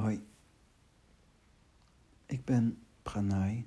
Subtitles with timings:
[0.00, 0.26] Hoi,
[2.26, 3.66] ik ben Pranay.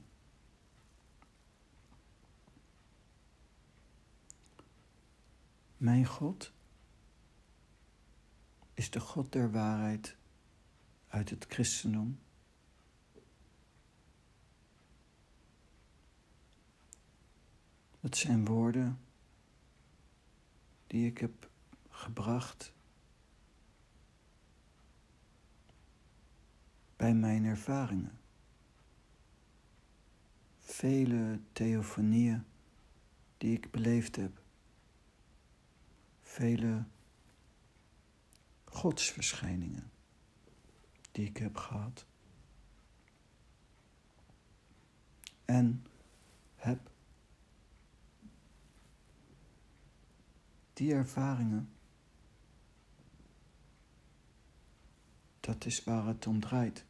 [5.77, 6.52] Mijn God
[8.73, 10.16] is de God der waarheid
[11.07, 12.20] uit het christendom.
[18.00, 19.00] Het zijn woorden
[20.88, 21.50] die ik heb
[21.89, 22.73] gebracht
[27.03, 28.20] bij mijn ervaringen.
[30.59, 32.44] Vele theofanieën
[33.38, 34.41] die ik beleefd heb.
[36.21, 36.84] Vele
[38.63, 39.91] godsverschijningen
[41.11, 42.05] die ik heb gehad.
[45.45, 45.85] En
[46.55, 46.89] heb
[50.73, 51.70] die ervaringen,
[55.39, 56.85] dat is waar het om draait.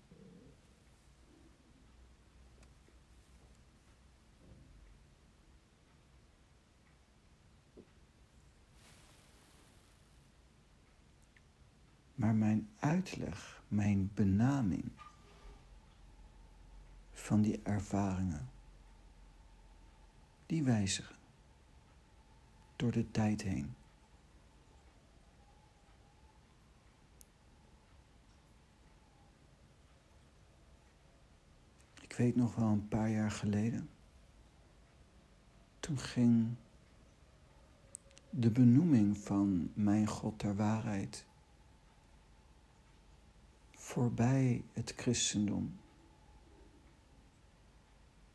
[12.33, 14.91] Maar mijn uitleg, mijn benaming
[17.11, 18.49] van die ervaringen,
[20.45, 21.15] die wijzigen
[22.75, 23.75] door de tijd heen.
[32.01, 33.89] Ik weet nog wel een paar jaar geleden.
[35.79, 36.55] Toen ging
[38.29, 41.25] de benoeming van mijn God der waarheid
[43.93, 45.79] voorbij het christendom.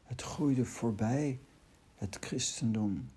[0.03, 1.41] Het groeide voorbij
[1.95, 3.09] het christendom.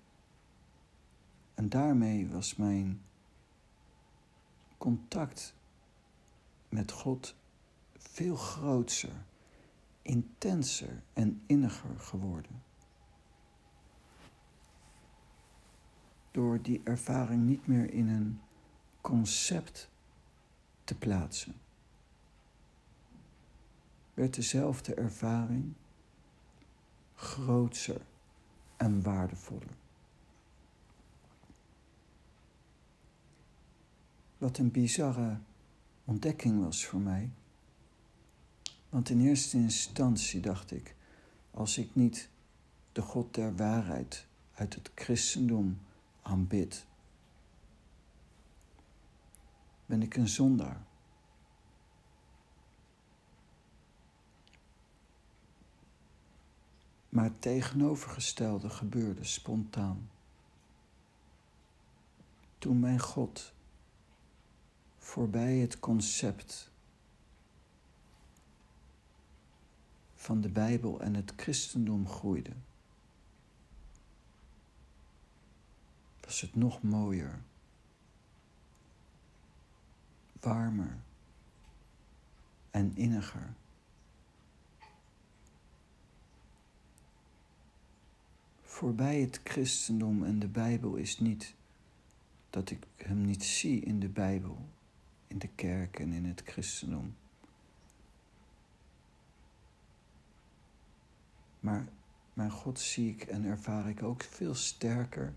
[1.54, 3.02] En daarmee was mijn
[4.78, 5.54] contact
[6.68, 7.34] met God
[7.96, 9.24] veel groter,
[10.02, 12.62] intenser en inniger geworden.
[16.30, 18.40] Door die ervaring niet meer in een
[19.00, 19.90] concept
[20.84, 21.60] te plaatsen
[24.14, 25.72] werd dezelfde ervaring
[27.14, 28.00] grootser
[28.76, 29.76] en waardevoller.
[34.38, 35.38] Wat een bizarre
[36.04, 37.30] ontdekking was voor mij.
[38.88, 40.94] Want in eerste instantie dacht ik,
[41.50, 42.28] als ik niet
[42.92, 45.78] de God der waarheid uit het christendom
[46.22, 46.86] aanbid,
[49.86, 50.82] ben ik een zondaar.
[57.12, 60.10] Maar het tegenovergestelde gebeurde spontaan.
[62.58, 63.52] Toen mijn God
[64.98, 66.70] voorbij het concept
[70.14, 72.52] van de Bijbel en het christendom groeide,
[76.20, 77.42] was het nog mooier,
[80.40, 80.98] warmer
[82.70, 83.54] en inniger.
[88.82, 91.54] Voorbij het christendom en de Bijbel is niet
[92.50, 94.68] dat ik hem niet zie in de Bijbel,
[95.26, 97.14] in de kerk en in het christendom.
[101.60, 101.88] Maar
[102.32, 105.34] mijn God zie ik en ervaar ik ook veel sterker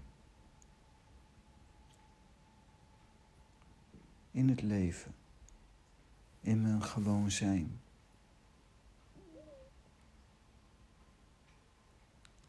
[4.32, 5.16] in het leven,
[6.42, 7.80] in mijn gewoon zijn.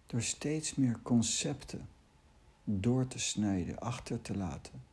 [0.06, 1.88] Door steeds meer concepten
[2.64, 4.84] door te snijden, achter te laten,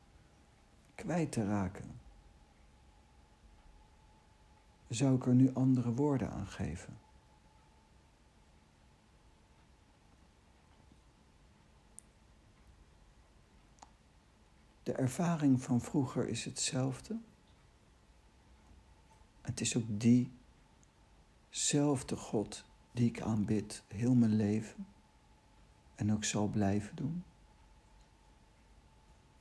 [0.95, 1.99] kwijt te raken.
[4.87, 6.97] Zou ik er nu andere woorden aan geven?
[14.83, 17.17] De ervaring van vroeger is hetzelfde.
[19.41, 19.85] Het is ook
[21.49, 24.87] diezelfde God die ik aanbid heel mijn leven
[25.95, 27.23] en ook zal blijven doen.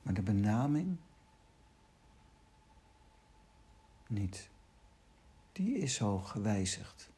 [0.01, 0.97] Maar de benaming
[4.07, 4.49] niet.
[5.51, 7.11] Die is al gewijzigd.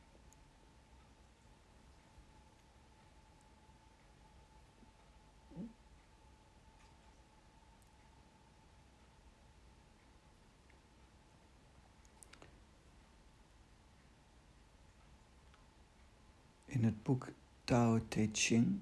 [16.65, 17.27] In het boek
[17.63, 18.81] Tao Te Ching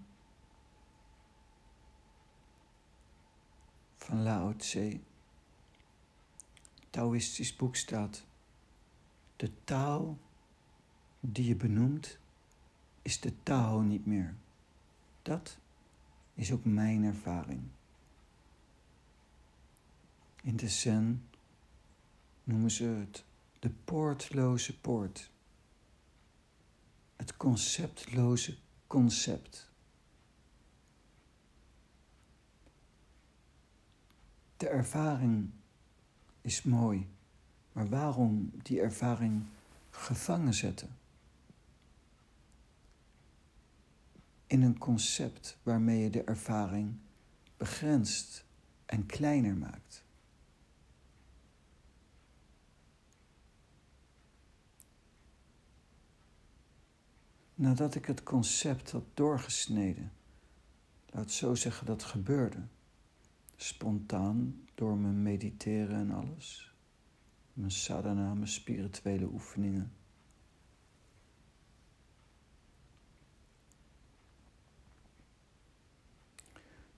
[4.03, 4.99] van Lao Tse,
[6.89, 8.25] Taoïstisch boek staat:
[9.35, 10.17] De taal
[11.19, 12.17] die je benoemt,
[13.01, 14.35] is de taal niet meer.
[15.21, 15.57] Dat
[16.33, 17.61] is ook mijn ervaring.
[20.41, 21.29] In de Zen
[22.43, 23.23] noemen ze het
[23.59, 25.31] de poortloze poort.
[27.15, 28.57] Het conceptloze
[28.87, 29.71] concept.
[34.63, 35.49] De ervaring
[36.41, 37.07] is mooi,
[37.71, 39.43] maar waarom die ervaring
[39.89, 40.97] gevangen zetten?
[44.47, 46.95] In een concept waarmee je de ervaring
[47.57, 48.45] begrenst
[48.85, 50.03] en kleiner maakt.
[57.55, 60.11] Nadat ik het concept had doorgesneden,
[61.05, 62.63] laat zo zeggen dat gebeurde,
[63.63, 66.75] spontaan door mijn mediteren en alles,
[67.53, 69.93] mijn sadhana, mijn spirituele oefeningen.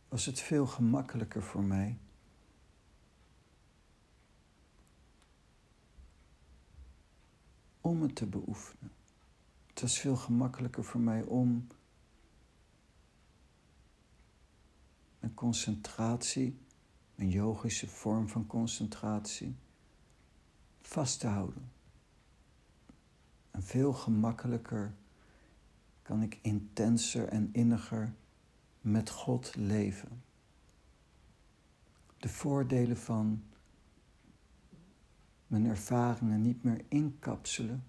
[0.07, 1.97] Was het veel gemakkelijker voor mij
[7.81, 8.91] om het te beoefenen.
[9.67, 11.67] Het was veel gemakkelijker voor mij om
[15.35, 16.59] concentratie,
[17.15, 19.55] een yogische vorm van concentratie,
[20.81, 21.71] vast te houden.
[23.51, 24.93] En veel gemakkelijker
[26.01, 28.13] kan ik intenser en inniger
[28.81, 30.23] met God leven.
[32.17, 33.43] De voordelen van
[35.47, 37.83] mijn ervaringen niet meer inkapselen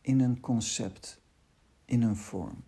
[0.00, 1.20] in een concept,
[1.84, 2.64] in een vorm.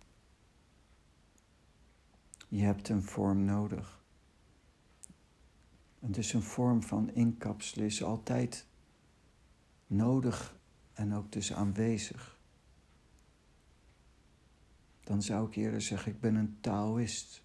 [2.55, 4.03] Je hebt een vorm nodig.
[5.99, 8.67] En dus een vorm van inkapselen is altijd
[9.87, 10.57] nodig
[10.93, 12.39] en ook dus aanwezig.
[15.03, 17.41] Dan zou ik eerder zeggen, ik ben een Taoïst.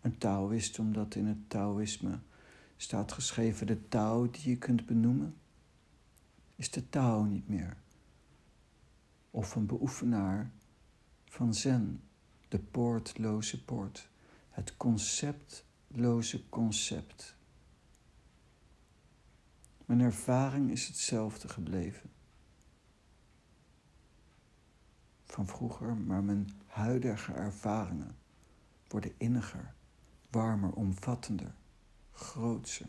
[0.00, 2.18] Een Taoïst omdat in het Taoïsme
[2.76, 5.36] staat geschreven de Tao die je kunt benoemen,
[6.56, 7.84] is de Tao niet meer.
[9.36, 10.50] Of een beoefenaar
[11.24, 12.02] van Zen,
[12.48, 14.08] de poortloze poort,
[14.50, 17.36] het conceptloze concept.
[19.84, 22.10] Mijn ervaring is hetzelfde gebleven.
[25.24, 28.16] Van vroeger, maar mijn huidige ervaringen
[28.88, 29.74] worden inniger,
[30.30, 31.54] warmer, omvattender
[32.12, 32.86] grootse.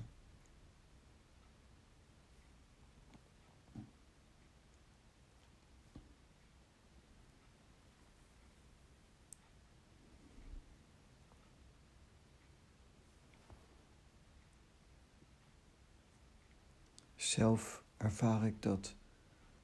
[17.18, 18.96] Zelf ervaar ik dat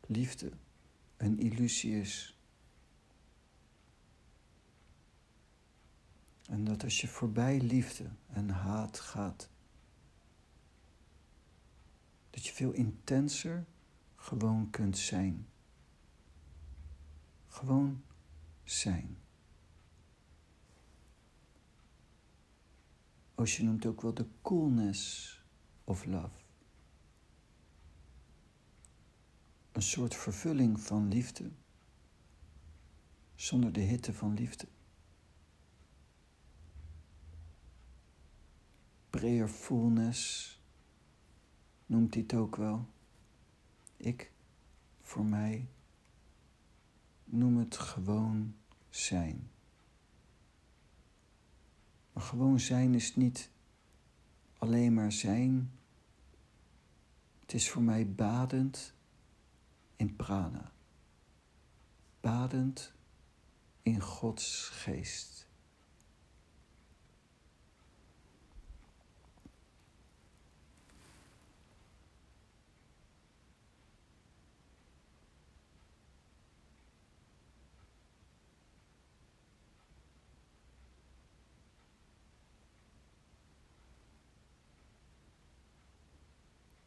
[0.06, 0.52] liefde
[1.18, 2.38] een illusie is.
[6.46, 9.50] En dat als je voorbij liefde en haat gaat,
[12.30, 13.66] dat je veel intenser
[14.16, 15.48] gewoon kunt zijn.
[17.48, 18.04] Gewoon
[18.64, 19.18] zijn.
[23.36, 25.42] Osje noemt ook wel de coolness
[25.84, 26.43] of love.
[29.74, 31.52] Een soort vervulling van liefde
[33.36, 34.68] zonder de hitte van liefde.
[39.10, 40.60] Prayerfulness
[41.86, 42.88] noemt hij het ook wel.
[43.98, 44.32] Ik,
[45.02, 45.68] voor mij,
[47.26, 48.56] noem het gewoon
[48.90, 49.50] zijn.
[52.14, 53.50] Maar gewoon zijn is niet
[54.58, 55.72] alleen maar zijn.
[57.40, 58.94] Het is voor mij badend
[59.96, 60.72] in prana.
[62.22, 62.94] Badend
[63.82, 65.48] in Gods geest.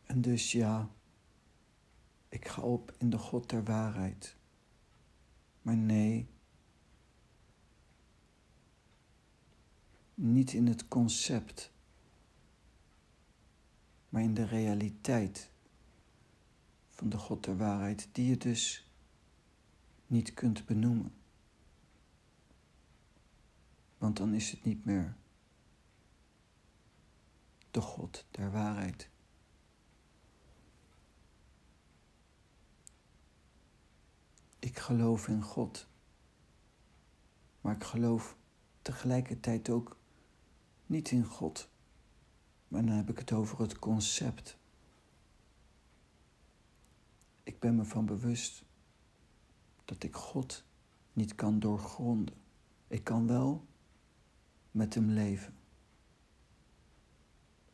[0.07, 0.96] En dus ja,
[2.47, 4.37] ik ga op in de God der waarheid.
[5.63, 6.29] Maar nee,
[10.15, 11.73] niet in het concept,
[14.09, 15.51] maar in de realiteit
[16.89, 18.91] van de God der waarheid, die je dus
[20.07, 21.15] niet kunt benoemen.
[23.99, 25.17] Want dan is het niet meer
[27.71, 29.09] de God der waarheid.
[34.67, 35.89] Ik geloof in God,
[37.61, 38.37] maar ik geloof
[38.83, 39.97] tegelijkertijd ook
[40.87, 41.69] niet in God.
[42.69, 44.59] Maar dan heb ik het over het concept.
[47.43, 48.65] Ik ben me van bewust
[49.85, 50.65] dat ik God
[51.13, 52.35] niet kan doorgronden.
[52.87, 53.67] Ik kan wel
[54.71, 55.55] met Hem leven,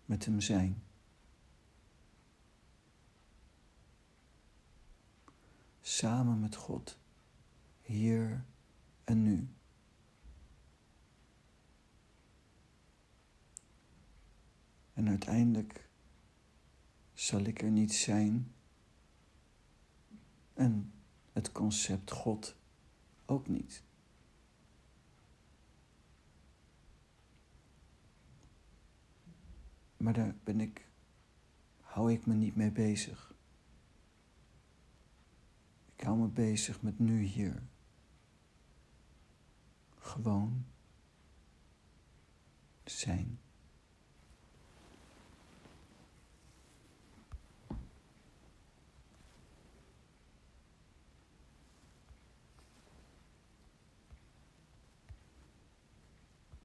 [0.05, 0.83] met Hem zijn.
[5.93, 6.99] Samen met God,
[7.81, 8.45] hier
[9.05, 9.49] en nu.
[14.93, 15.89] En uiteindelijk
[17.13, 18.53] zal ik er niet zijn
[20.55, 20.93] en
[21.33, 22.57] het concept God
[23.27, 23.83] ook niet.
[29.97, 30.89] Maar daar ben ik,
[31.81, 33.32] hou ik me niet mee bezig.
[36.13, 37.63] Hou bezig met nu hier.
[39.99, 40.67] Gewoon
[42.85, 43.42] zijn.